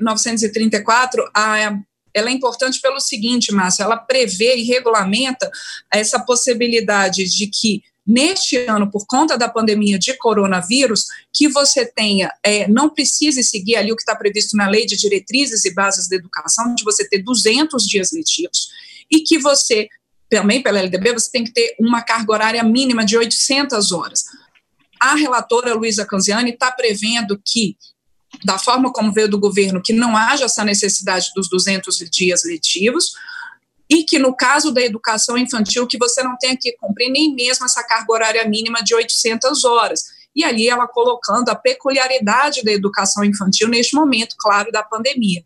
934, 0.00 1.30
a, 1.34 1.78
ela 2.12 2.28
é 2.28 2.32
importante 2.32 2.80
pelo 2.80 3.00
seguinte, 3.00 3.50
Márcia, 3.52 3.84
ela 3.84 3.96
prevê 3.96 4.56
e 4.56 4.64
regulamenta 4.64 5.50
essa 5.90 6.20
possibilidade 6.20 7.24
de 7.24 7.46
que 7.46 7.82
neste 8.06 8.58
ano, 8.66 8.90
por 8.90 9.06
conta 9.06 9.38
da 9.38 9.48
pandemia 9.48 9.98
de 9.98 10.14
coronavírus, 10.18 11.06
que 11.32 11.48
você 11.48 11.86
tenha, 11.86 12.30
é, 12.44 12.68
não 12.68 12.90
precise 12.90 13.42
seguir 13.42 13.76
ali 13.76 13.92
o 13.92 13.96
que 13.96 14.02
está 14.02 14.14
previsto 14.14 14.56
na 14.56 14.68
lei 14.68 14.84
de 14.84 14.96
diretrizes 14.96 15.64
e 15.64 15.72
bases 15.72 16.06
da 16.08 16.16
educação, 16.16 16.74
de 16.74 16.84
você 16.84 17.08
ter 17.08 17.22
200 17.22 17.82
dias 17.86 18.12
letivos, 18.12 18.68
e 19.10 19.20
que 19.20 19.38
você, 19.38 19.88
também 20.34 20.60
pela 20.60 20.80
LDB, 20.80 21.12
você 21.12 21.30
tem 21.30 21.44
que 21.44 21.52
ter 21.52 21.76
uma 21.78 22.02
carga 22.02 22.32
horária 22.32 22.62
mínima 22.64 23.04
de 23.04 23.16
800 23.16 23.92
horas. 23.92 24.24
A 25.00 25.14
relatora 25.14 25.74
Luísa 25.74 26.04
Canziani 26.04 26.50
está 26.50 26.72
prevendo 26.72 27.40
que 27.44 27.76
da 28.44 28.58
forma 28.58 28.92
como 28.92 29.12
veio 29.12 29.28
do 29.28 29.38
governo, 29.38 29.80
que 29.80 29.92
não 29.92 30.16
haja 30.16 30.46
essa 30.46 30.64
necessidade 30.64 31.30
dos 31.36 31.48
200 31.48 31.96
dias 32.10 32.42
letivos, 32.44 33.12
e 33.88 34.02
que 34.02 34.18
no 34.18 34.34
caso 34.34 34.72
da 34.72 34.82
educação 34.82 35.38
infantil 35.38 35.86
que 35.86 35.96
você 35.96 36.20
não 36.24 36.36
tenha 36.36 36.56
que 36.60 36.72
cumprir 36.78 37.10
nem 37.12 37.32
mesmo 37.32 37.64
essa 37.64 37.84
carga 37.84 38.12
horária 38.12 38.48
mínima 38.48 38.82
de 38.82 38.92
800 38.92 39.64
horas. 39.64 40.02
E 40.34 40.42
ali 40.42 40.68
ela 40.68 40.88
colocando 40.88 41.48
a 41.50 41.54
peculiaridade 41.54 42.64
da 42.64 42.72
educação 42.72 43.22
infantil 43.22 43.68
neste 43.68 43.94
momento, 43.94 44.34
claro, 44.36 44.72
da 44.72 44.82
pandemia. 44.82 45.44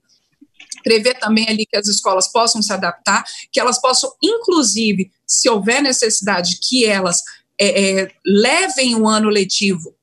Prever 0.82 1.18
também 1.18 1.46
ali 1.48 1.66
que 1.66 1.76
as 1.76 1.86
escolas 1.86 2.30
possam 2.30 2.62
se 2.62 2.72
adaptar, 2.72 3.24
que 3.52 3.60
elas 3.60 3.80
possam, 3.80 4.10
inclusive, 4.22 5.10
se 5.26 5.48
houver 5.48 5.82
necessidade, 5.82 6.58
que 6.60 6.84
elas 6.84 7.22
é, 7.60 8.00
é, 8.00 8.10
levem 8.24 8.94
o 8.94 9.08
ano 9.08 9.28
letivo 9.28 9.94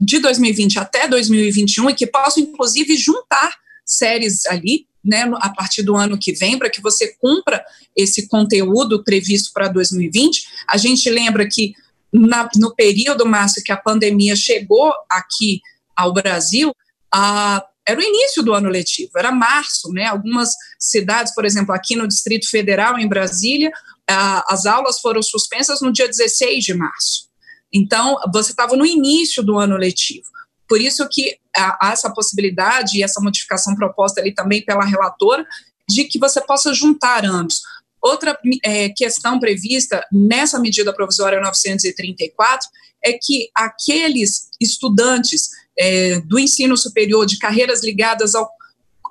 de 0.00 0.18
2020 0.18 0.78
até 0.78 1.08
2021 1.08 1.90
e 1.90 1.94
que 1.94 2.06
possam, 2.06 2.42
inclusive, 2.42 2.96
juntar 2.96 3.54
séries 3.86 4.46
ali 4.46 4.86
né, 5.04 5.30
a 5.36 5.50
partir 5.50 5.82
do 5.82 5.96
ano 5.96 6.18
que 6.18 6.32
vem, 6.32 6.58
para 6.58 6.70
que 6.70 6.80
você 6.80 7.14
cumpra 7.20 7.62
esse 7.94 8.26
conteúdo 8.26 9.04
previsto 9.04 9.52
para 9.52 9.68
2020. 9.68 10.46
A 10.66 10.76
gente 10.78 11.08
lembra 11.10 11.46
que 11.46 11.74
na, 12.12 12.48
no 12.56 12.74
período, 12.74 13.26
Márcio, 13.26 13.62
que 13.62 13.72
a 13.72 13.76
pandemia 13.76 14.34
chegou 14.34 14.92
aqui 15.10 15.60
ao 15.94 16.12
Brasil, 16.12 16.72
a, 17.12 17.64
era 17.86 18.00
o 18.00 18.02
início 18.02 18.42
do 18.42 18.54
ano 18.54 18.68
letivo, 18.68 19.10
era 19.16 19.30
março, 19.30 19.92
né? 19.92 20.06
Algumas 20.06 20.50
cidades, 20.78 21.34
por 21.34 21.44
exemplo, 21.44 21.74
aqui 21.74 21.94
no 21.94 22.08
Distrito 22.08 22.48
Federal, 22.48 22.98
em 22.98 23.08
Brasília, 23.08 23.70
a, 24.08 24.44
as 24.52 24.64
aulas 24.64 25.00
foram 25.00 25.22
suspensas 25.22 25.80
no 25.80 25.92
dia 25.92 26.08
16 26.08 26.64
de 26.64 26.74
março. 26.74 27.28
Então, 27.72 28.16
você 28.32 28.52
estava 28.52 28.76
no 28.76 28.86
início 28.86 29.42
do 29.42 29.58
ano 29.58 29.76
letivo. 29.76 30.26
Por 30.68 30.80
isso 30.80 31.06
que 31.10 31.36
há 31.54 31.90
essa 31.92 32.12
possibilidade 32.12 32.98
e 32.98 33.02
essa 33.02 33.20
modificação 33.20 33.74
proposta 33.74 34.20
ali 34.20 34.32
também 34.32 34.64
pela 34.64 34.84
relatora 34.84 35.46
de 35.88 36.04
que 36.04 36.18
você 36.18 36.40
possa 36.40 36.72
juntar 36.72 37.24
ambos. 37.24 37.60
Outra 38.00 38.38
é, 38.64 38.88
questão 38.90 39.38
prevista 39.38 40.04
nessa 40.12 40.58
medida 40.58 40.92
provisória 40.92 41.40
934 41.40 42.68
é 43.02 43.12
que 43.20 43.50
aqueles 43.54 44.48
estudantes 44.60 45.50
é, 45.78 46.20
do 46.20 46.38
ensino 46.38 46.76
superior 46.76 47.26
de 47.26 47.38
carreiras 47.38 47.82
ligadas 47.82 48.34
ao 48.34 48.48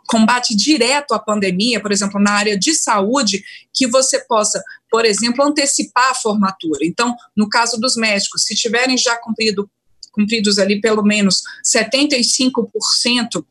combate 0.07 0.55
direto 0.55 1.13
à 1.13 1.19
pandemia, 1.19 1.79
por 1.79 1.91
exemplo, 1.91 2.19
na 2.19 2.31
área 2.31 2.57
de 2.57 2.73
saúde, 2.73 3.43
que 3.73 3.87
você 3.87 4.19
possa, 4.19 4.61
por 4.89 5.05
exemplo, 5.05 5.43
antecipar 5.43 6.11
a 6.11 6.15
formatura. 6.15 6.79
Então, 6.83 7.15
no 7.35 7.47
caso 7.47 7.79
dos 7.79 7.95
médicos, 7.95 8.43
se 8.43 8.55
tiverem 8.55 8.97
já 8.97 9.17
cumprido 9.17 9.69
cumpridos 10.13 10.59
ali 10.59 10.79
pelo 10.79 11.01
menos 11.01 11.41
75% 11.65 13.43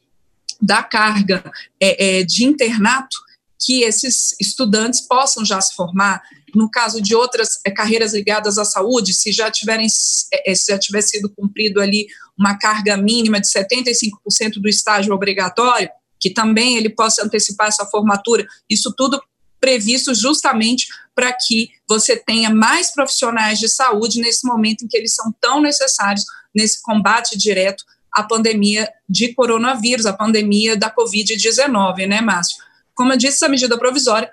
da 0.60 0.80
carga 0.80 1.42
é, 1.80 2.20
é, 2.20 2.22
de 2.22 2.44
internato, 2.44 3.16
que 3.60 3.82
esses 3.82 4.34
estudantes 4.40 5.00
possam 5.00 5.44
já 5.44 5.60
se 5.60 5.74
formar. 5.74 6.22
No 6.54 6.70
caso 6.70 7.00
de 7.00 7.14
outras 7.14 7.58
é, 7.64 7.70
carreiras 7.70 8.12
ligadas 8.12 8.58
à 8.58 8.64
saúde, 8.64 9.14
se 9.14 9.32
já 9.32 9.50
tiverem 9.50 9.86
é, 10.32 10.52
é, 10.52 10.54
se 10.54 10.72
já 10.72 10.78
tiver 10.78 11.02
sido 11.02 11.30
cumprido 11.30 11.80
ali 11.80 12.06
uma 12.38 12.58
carga 12.58 12.96
mínima 12.96 13.40
de 13.40 13.48
75% 13.48 14.60
do 14.60 14.68
estágio 14.68 15.14
obrigatório, 15.14 15.88
que 16.20 16.30
também 16.30 16.76
ele 16.76 16.90
possa 16.90 17.24
antecipar 17.24 17.68
essa 17.68 17.86
formatura. 17.86 18.46
Isso 18.68 18.94
tudo 18.96 19.20
previsto 19.60 20.12
justamente 20.12 20.86
para 21.14 21.32
que 21.32 21.70
você 21.88 22.16
tenha 22.16 22.50
mais 22.50 22.92
profissionais 22.92 23.60
de 23.60 23.68
saúde 23.68 24.20
nesse 24.20 24.46
momento 24.46 24.84
em 24.84 24.88
que 24.88 24.96
eles 24.96 25.14
são 25.14 25.32
tão 25.40 25.60
necessários 25.60 26.24
nesse 26.54 26.82
combate 26.82 27.38
direto 27.38 27.84
à 28.12 28.24
pandemia 28.24 28.88
de 29.08 29.32
coronavírus, 29.34 30.04
a 30.04 30.12
pandemia 30.12 30.76
da 30.76 30.92
Covid-19, 30.92 32.06
né, 32.06 32.20
Márcio? 32.20 32.58
Como 32.94 33.12
eu 33.12 33.16
disse, 33.16 33.44
a 33.44 33.48
medida 33.48 33.78
provisória, 33.78 34.30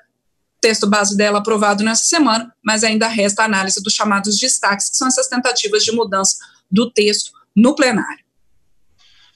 texto 0.61 0.87
base 0.87 1.15
dela 1.15 1.39
aprovado 1.39 1.83
nessa 1.83 2.03
semana, 2.03 2.53
mas 2.63 2.83
ainda 2.83 3.07
resta 3.07 3.43
a 3.43 3.45
análise 3.45 3.81
dos 3.81 3.93
chamados 3.93 4.37
destaques, 4.37 4.89
que 4.89 4.97
são 4.97 5.07
essas 5.07 5.27
tentativas 5.27 5.83
de 5.83 5.91
mudança 5.91 6.37
do 6.69 6.91
texto 6.91 7.31
no 7.55 7.75
plenário. 7.75 8.23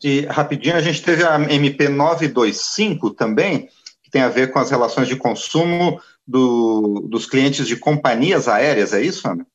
E 0.04 0.22
rapidinho, 0.26 0.76
a 0.76 0.82
gente 0.82 1.02
teve 1.02 1.24
a 1.24 1.40
MP 1.52 1.88
925 1.88 3.12
também, 3.12 3.70
tem 4.12 4.22
a 4.22 4.30
ver 4.30 4.52
com 4.52 4.60
as 4.60 4.70
relações 4.70 5.08
de 5.08 5.16
consumo 5.16 6.00
do, 6.28 7.08
dos 7.10 7.26
clientes 7.26 7.66
de 7.68 7.76
companhias 7.76 8.48
aéreas, 8.48 8.94
é 8.94 9.02
isso, 9.02 9.28
Ana? 9.28 9.46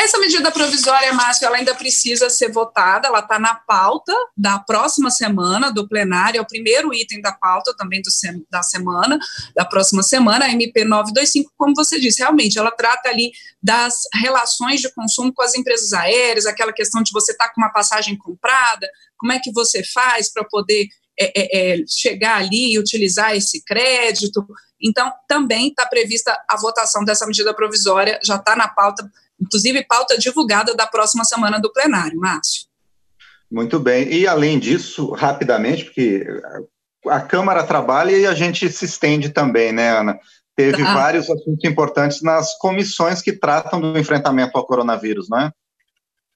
Essa 0.00 0.18
medida 0.18 0.50
provisória, 0.50 1.12
Márcio, 1.12 1.46
ela 1.46 1.56
ainda 1.56 1.74
precisa 1.74 2.28
ser 2.28 2.50
votada, 2.50 3.08
ela 3.08 3.20
está 3.20 3.38
na 3.38 3.54
pauta 3.54 4.12
da 4.36 4.58
próxima 4.58 5.10
semana 5.10 5.72
do 5.72 5.88
plenário, 5.88 6.38
é 6.38 6.40
o 6.40 6.46
primeiro 6.46 6.92
item 6.92 7.20
da 7.20 7.32
pauta 7.32 7.74
também 7.76 8.02
do, 8.02 8.10
da 8.50 8.62
semana, 8.62 9.18
da 9.54 9.64
próxima 9.64 10.02
semana, 10.02 10.46
a 10.46 10.50
MP 10.50 10.84
925, 10.84 11.52
como 11.56 11.74
você 11.74 12.00
disse, 12.00 12.18
realmente, 12.18 12.58
ela 12.58 12.70
trata 12.70 13.08
ali 13.08 13.32
das 13.62 14.02
relações 14.14 14.80
de 14.80 14.92
consumo 14.92 15.32
com 15.32 15.42
as 15.42 15.54
empresas 15.54 15.92
aéreas, 15.92 16.46
aquela 16.46 16.72
questão 16.72 17.02
de 17.02 17.12
você 17.12 17.32
estar 17.32 17.48
tá 17.48 17.54
com 17.54 17.60
uma 17.60 17.72
passagem 17.72 18.16
comprada, 18.16 18.88
como 19.16 19.32
é 19.32 19.38
que 19.38 19.52
você 19.52 19.82
faz 19.84 20.32
para 20.32 20.44
poder 20.44 20.88
é, 21.18 21.32
é, 21.36 21.74
é, 21.74 21.84
chegar 21.86 22.38
ali 22.38 22.72
e 22.72 22.78
utilizar 22.78 23.36
esse 23.36 23.64
crédito. 23.64 24.44
Então, 24.82 25.12
também 25.28 25.68
está 25.68 25.86
prevista 25.86 26.36
a 26.48 26.56
votação 26.56 27.04
dessa 27.04 27.26
medida 27.26 27.54
provisória, 27.54 28.18
já 28.22 28.36
está 28.36 28.56
na 28.56 28.68
pauta, 28.68 29.08
inclusive 29.44 29.84
pauta 29.84 30.18
divulgada 30.18 30.74
da 30.74 30.86
próxima 30.86 31.24
semana 31.24 31.60
do 31.60 31.72
plenário, 31.72 32.18
Márcio. 32.18 32.64
Muito 33.50 33.78
bem. 33.78 34.12
E 34.12 34.26
além 34.26 34.58
disso, 34.58 35.10
rapidamente, 35.12 35.84
porque 35.84 36.26
a 37.06 37.20
Câmara 37.20 37.62
trabalha 37.62 38.16
e 38.16 38.26
a 38.26 38.34
gente 38.34 38.68
se 38.70 38.84
estende 38.84 39.28
também, 39.28 39.72
né, 39.72 39.98
Ana? 39.98 40.18
Teve 40.56 40.82
tá. 40.82 40.94
vários 40.94 41.28
assuntos 41.28 41.64
importantes 41.64 42.22
nas 42.22 42.56
comissões 42.58 43.20
que 43.20 43.32
tratam 43.32 43.80
do 43.80 43.98
enfrentamento 43.98 44.56
ao 44.56 44.66
coronavírus, 44.66 45.28
não 45.28 45.40
é? 45.40 45.52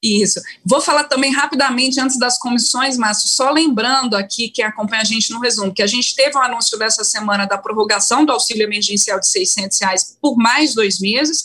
Isso. 0.03 0.41
Vou 0.65 0.81
falar 0.81 1.05
também 1.05 1.33
rapidamente 1.33 2.01
antes 2.01 2.19
das 2.19 2.39
comissões, 2.39 2.97
Márcio, 2.97 3.29
só 3.29 3.51
lembrando 3.51 4.15
aqui 4.15 4.49
que 4.49 4.63
acompanha 4.63 5.03
a 5.03 5.05
gente 5.05 5.33
no 5.33 5.41
resumo, 5.41 5.75
que 5.75 5.83
a 5.83 5.89
gente 5.89 6.15
teve 6.15 6.37
um 6.37 6.43
anúncio 6.43 6.79
dessa 6.79 7.03
semana 7.03 7.47
da 7.47 7.59
prorrogação 7.59 8.25
do 8.25 8.33
auxílio 8.33 8.63
emergencial 8.63 9.19
de 9.19 9.27
600 9.27 9.81
reais 9.81 10.17
por 10.23 10.37
mais 10.37 10.73
dois 10.73 11.01
meses. 11.01 11.43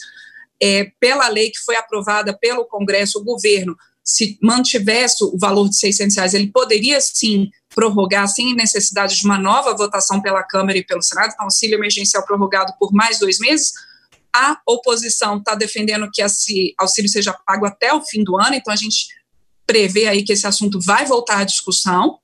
É, 0.61 0.91
pela 0.99 1.27
lei 1.27 1.49
que 1.49 1.59
foi 1.59 1.75
aprovada 1.75 2.37
pelo 2.37 2.65
Congresso, 2.65 3.19
o 3.19 3.23
governo, 3.23 3.75
se 4.03 4.37
mantivesse 4.41 5.23
o 5.23 5.37
valor 5.37 5.69
de 5.69 5.77
600 5.77 6.15
reais, 6.17 6.33
ele 6.33 6.51
poderia 6.51 6.99
sim 6.99 7.49
prorrogar 7.73 8.27
sem 8.27 8.53
necessidade 8.53 9.15
de 9.15 9.25
uma 9.25 9.37
nova 9.37 9.75
votação 9.75 10.21
pela 10.21 10.43
Câmara 10.43 10.77
e 10.77 10.85
pelo 10.85 11.01
Senado, 11.01 11.31
então 11.33 11.45
auxílio 11.45 11.77
emergencial 11.77 12.25
prorrogado 12.25 12.73
por 12.77 12.91
mais 12.91 13.17
dois 13.17 13.39
meses. 13.39 13.71
A 14.35 14.59
oposição 14.67 15.37
está 15.37 15.55
defendendo 15.55 16.09
que 16.11 16.21
esse 16.21 16.73
auxílio 16.77 17.09
seja 17.09 17.33
pago 17.45 17.65
até 17.65 17.93
o 17.93 18.01
fim 18.01 18.23
do 18.23 18.37
ano, 18.37 18.55
então 18.55 18.73
a 18.73 18.75
gente 18.75 19.07
prevê 19.65 20.07
aí 20.07 20.23
que 20.23 20.33
esse 20.33 20.45
assunto 20.45 20.79
vai 20.81 21.05
voltar 21.05 21.39
à 21.39 21.43
discussão. 21.43 22.17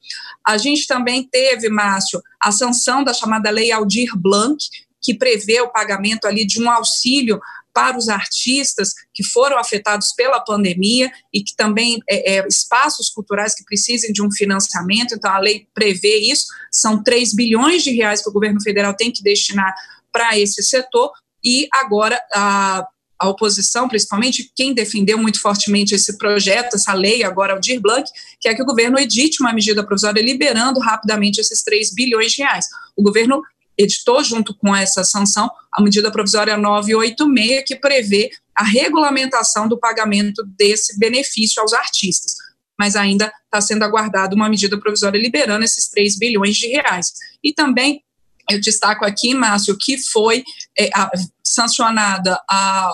A 0.45 0.57
gente 0.57 0.86
também 0.86 1.24
teve, 1.24 1.69
Márcio, 1.69 2.21
a 2.41 2.51
sanção 2.51 3.03
da 3.03 3.13
chamada 3.13 3.50
Lei 3.50 3.71
Aldir 3.71 4.12
Blanc, 4.17 4.57
que 5.01 5.13
prevê 5.13 5.62
o 5.62 5.69
pagamento 5.69 6.25
ali 6.25 6.45
de 6.45 6.62
um 6.62 6.69
auxílio 6.69 7.39
para 7.79 7.98
os 7.98 8.09
artistas 8.09 8.89
que 9.13 9.24
foram 9.24 9.57
afetados 9.57 10.12
pela 10.13 10.41
pandemia 10.41 11.09
e 11.33 11.41
que 11.41 11.55
também 11.55 11.98
é, 12.09 12.39
é, 12.39 12.45
espaços 12.45 13.09
culturais 13.09 13.55
que 13.55 13.63
precisem 13.63 14.12
de 14.12 14.21
um 14.21 14.29
financiamento, 14.29 15.15
então 15.15 15.31
a 15.31 15.39
lei 15.39 15.65
prevê 15.74 16.17
isso, 16.17 16.48
são 16.69 17.01
3 17.01 17.33
bilhões 17.33 17.81
de 17.81 17.91
reais 17.91 18.21
que 18.21 18.27
o 18.27 18.33
governo 18.33 18.62
federal 18.62 18.93
tem 18.93 19.13
que 19.13 19.24
destinar 19.24 19.74
para 20.12 20.38
esse 20.38 20.62
setor, 20.62 21.09
e 21.41 21.69
agora 21.71 22.19
a, 22.33 22.86
a 23.17 23.29
oposição, 23.29 23.88
principalmente 23.88 24.51
quem 24.53 24.74
defendeu 24.74 25.17
muito 25.17 25.39
fortemente 25.39 25.95
esse 25.95 26.17
projeto, 26.17 26.75
essa 26.75 26.93
lei, 26.93 27.24
agora 27.24 27.55
o 27.55 27.62
Dir 27.62 27.79
Blanc, 27.79 28.12
quer 28.41 28.55
que 28.55 28.62
o 28.62 28.65
governo 28.65 29.00
edite 29.00 29.41
uma 29.41 29.53
medida 29.53 29.86
provisória 29.86 30.21
liberando 30.21 30.81
rapidamente 30.81 31.39
esses 31.39 31.63
3 31.63 31.93
bilhões 31.93 32.33
de 32.33 32.41
reais. 32.41 32.65
O 32.93 33.01
governo 33.01 33.41
editou, 33.79 34.21
junto 34.21 34.53
com 34.53 34.75
essa 34.75 35.05
sanção, 35.05 35.50
a 35.71 35.81
medida 35.81 36.12
provisória 36.12 36.57
986, 36.57 37.63
que 37.65 37.77
prevê 37.77 38.29
a 38.53 38.63
regulamentação 38.63 39.69
do 39.69 39.79
pagamento 39.79 40.43
desse 40.57 41.00
benefício 41.00 41.62
aos 41.62 41.71
artistas. 41.71 42.33
Mas 42.77 42.98
ainda 42.98 43.31
está 43.45 43.62
sendo 43.62 43.83
aguardada 43.83 44.36
uma 44.36 44.50
medida 44.50 44.77
provisória 44.77 45.17
liberando 45.17 45.63
esses 45.63 45.88
3 45.89 46.17
bilhões 46.17 46.57
de 46.57 46.67
reais. 46.67 47.13
E 47.41 47.53
também 47.53 48.03
eu 48.50 48.59
destaco 48.59 49.05
aqui, 49.05 49.33
Márcio, 49.33 49.77
que 49.79 49.98
foi 49.98 50.43
é, 50.77 50.89
a, 50.93 51.09
sancionada 51.41 52.38
a, 52.50 52.93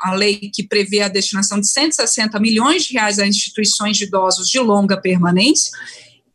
a 0.00 0.14
lei 0.14 0.50
que 0.54 0.66
prevê 0.66 1.02
a 1.02 1.08
destinação 1.08 1.60
de 1.60 1.68
160 1.68 2.40
milhões 2.40 2.84
de 2.84 2.94
reais 2.94 3.18
a 3.18 3.26
instituições 3.26 3.98
de 3.98 4.04
idosos 4.04 4.48
de 4.48 4.58
longa 4.58 4.98
permanência, 4.98 5.70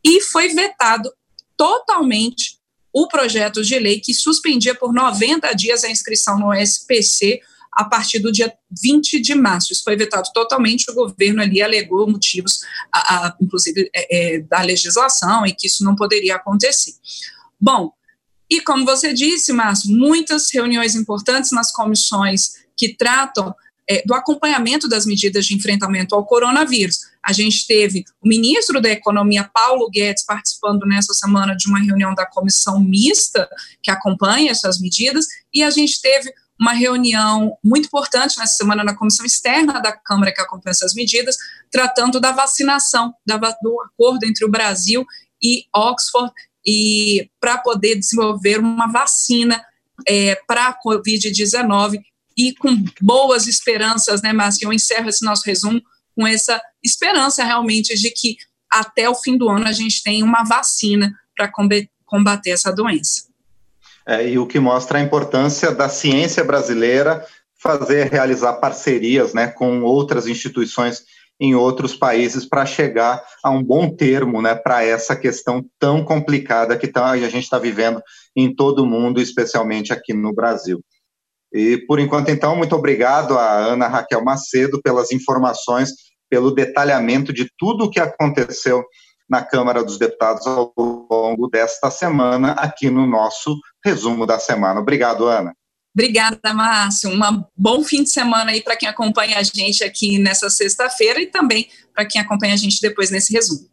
e 0.03 0.21
foi 0.21 0.49
vetado 0.49 1.11
totalmente 1.57 2.59
o 2.95 3.09
projeto 3.09 3.61
de 3.61 3.77
lei 3.77 3.99
que 3.99 4.13
suspendia 4.13 4.73
por 4.73 4.93
90 4.93 5.51
dias 5.51 5.83
a 5.83 5.89
inscrição 5.89 6.39
no 6.39 6.53
SPC 6.53 7.41
a 7.73 7.83
partir 7.83 8.19
do 8.19 8.31
dia 8.31 8.53
20 8.81 9.19
de 9.19 9.35
março. 9.35 9.73
Isso 9.73 9.83
foi 9.83 9.97
vetado 9.97 10.29
totalmente, 10.33 10.89
o 10.89 10.93
governo 10.93 11.41
ali 11.41 11.61
alegou 11.61 12.09
motivos, 12.09 12.61
a, 12.89 13.27
a, 13.27 13.35
inclusive, 13.41 13.89
é, 13.93 14.35
é, 14.35 14.39
da 14.39 14.61
legislação, 14.61 15.45
e 15.45 15.53
que 15.53 15.67
isso 15.67 15.83
não 15.83 15.93
poderia 15.93 16.37
acontecer. 16.37 16.93
Bom, 17.59 17.91
e 18.49 18.61
como 18.61 18.85
você 18.85 19.13
disse, 19.13 19.51
Márcio, 19.51 19.91
muitas 19.91 20.49
reuniões 20.53 20.95
importantes 20.95 21.51
nas 21.51 21.73
comissões 21.73 22.63
que 22.77 22.95
tratam 22.95 23.53
é, 23.89 24.03
do 24.05 24.13
acompanhamento 24.13 24.87
das 24.87 25.05
medidas 25.05 25.45
de 25.45 25.55
enfrentamento 25.55 26.15
ao 26.15 26.25
coronavírus. 26.25 27.01
A 27.23 27.31
gente 27.31 27.65
teve 27.67 28.03
o 28.21 28.27
ministro 28.27 28.81
da 28.81 28.89
Economia, 28.89 29.49
Paulo 29.53 29.89
Guedes, 29.89 30.25
participando 30.25 30.85
nessa 30.85 31.13
semana 31.13 31.55
de 31.55 31.67
uma 31.67 31.79
reunião 31.79 32.13
da 32.13 32.25
comissão 32.25 32.79
mista 32.79 33.47
que 33.81 33.91
acompanha 33.91 34.51
essas 34.51 34.79
medidas, 34.79 35.25
e 35.53 35.63
a 35.63 35.69
gente 35.69 36.01
teve 36.01 36.33
uma 36.59 36.73
reunião 36.73 37.57
muito 37.63 37.87
importante 37.87 38.37
nessa 38.39 38.53
semana 38.53 38.83
na 38.83 38.95
comissão 38.95 39.25
externa 39.25 39.81
da 39.81 39.91
Câmara 39.91 40.33
que 40.33 40.41
acompanha 40.41 40.71
essas 40.71 40.93
medidas, 40.93 41.35
tratando 41.69 42.19
da 42.19 42.31
vacinação, 42.31 43.13
da, 43.25 43.37
do 43.37 43.81
acordo 43.81 44.25
entre 44.25 44.45
o 44.45 44.49
Brasil 44.49 45.05
e 45.41 45.65
Oxford, 45.75 46.31
e 46.65 47.29
para 47.39 47.57
poder 47.57 47.95
desenvolver 47.95 48.59
uma 48.59 48.87
vacina 48.87 49.63
é, 50.07 50.35
para 50.47 50.67
a 50.67 50.79
Covid-19 50.81 51.99
e 52.37 52.53
com 52.55 52.83
boas 53.01 53.47
esperanças, 53.47 54.21
né, 54.21 54.33
Márcio? 54.33 54.67
Eu 54.67 54.73
encerro 54.73 55.09
esse 55.09 55.23
nosso 55.23 55.43
resumo 55.45 55.81
com 56.15 56.25
essa 56.25 56.61
esperança 56.83 57.43
realmente 57.43 57.95
de 57.95 58.09
que 58.09 58.37
até 58.71 59.09
o 59.09 59.15
fim 59.15 59.37
do 59.37 59.49
ano 59.49 59.67
a 59.67 59.71
gente 59.71 60.03
tem 60.03 60.23
uma 60.23 60.43
vacina 60.43 61.13
para 61.35 61.51
combater 62.05 62.51
essa 62.51 62.71
doença. 62.71 63.23
É, 64.07 64.29
e 64.29 64.37
o 64.37 64.45
que 64.45 64.59
mostra 64.59 64.99
a 64.99 65.01
importância 65.01 65.71
da 65.71 65.89
ciência 65.89 66.43
brasileira 66.43 67.25
fazer, 67.57 68.11
realizar 68.11 68.53
parcerias 68.53 69.33
né, 69.33 69.47
com 69.47 69.81
outras 69.81 70.27
instituições 70.27 71.03
em 71.39 71.55
outros 71.55 71.95
países 71.95 72.45
para 72.45 72.65
chegar 72.65 73.21
a 73.43 73.49
um 73.49 73.61
bom 73.61 73.89
termo 73.89 74.41
né, 74.41 74.55
para 74.55 74.85
essa 74.85 75.15
questão 75.15 75.65
tão 75.79 76.03
complicada 76.03 76.77
que 76.77 76.87
tá, 76.87 77.09
a 77.09 77.17
gente 77.17 77.43
está 77.43 77.59
vivendo 77.59 78.01
em 78.35 78.53
todo 78.53 78.83
o 78.83 78.85
mundo, 78.85 79.19
especialmente 79.19 79.91
aqui 79.91 80.13
no 80.13 80.33
Brasil. 80.33 80.81
E 81.53 81.77
por 81.87 81.99
enquanto, 81.99 82.29
então, 82.29 82.55
muito 82.55 82.75
obrigado 82.75 83.37
a 83.37 83.57
Ana 83.57 83.87
Raquel 83.87 84.23
Macedo 84.23 84.81
pelas 84.81 85.11
informações, 85.11 85.91
pelo 86.29 86.51
detalhamento 86.51 87.31
de 87.31 87.49
tudo 87.57 87.85
o 87.85 87.89
que 87.89 87.99
aconteceu 87.99 88.83
na 89.29 89.43
Câmara 89.43 89.83
dos 89.83 89.97
Deputados 89.97 90.45
ao 90.45 90.73
longo 90.77 91.47
desta 91.47 91.89
semana, 91.89 92.51
aqui 92.51 92.89
no 92.89 93.07
nosso 93.07 93.57
resumo 93.83 94.25
da 94.25 94.37
semana. 94.37 94.79
Obrigado, 94.79 95.25
Ana. 95.27 95.53
Obrigada, 95.95 96.53
Márcio. 96.53 97.09
Um 97.09 97.43
bom 97.55 97.81
fim 97.81 98.03
de 98.03 98.09
semana 98.09 98.51
aí 98.51 98.61
para 98.61 98.75
quem 98.75 98.87
acompanha 98.87 99.39
a 99.39 99.43
gente 99.43 99.81
aqui 99.81 100.19
nessa 100.19 100.49
sexta-feira 100.49 101.21
e 101.21 101.27
também 101.27 101.69
para 101.93 102.05
quem 102.05 102.21
acompanha 102.21 102.53
a 102.53 102.57
gente 102.57 102.81
depois 102.81 103.09
nesse 103.09 103.31
resumo. 103.31 103.69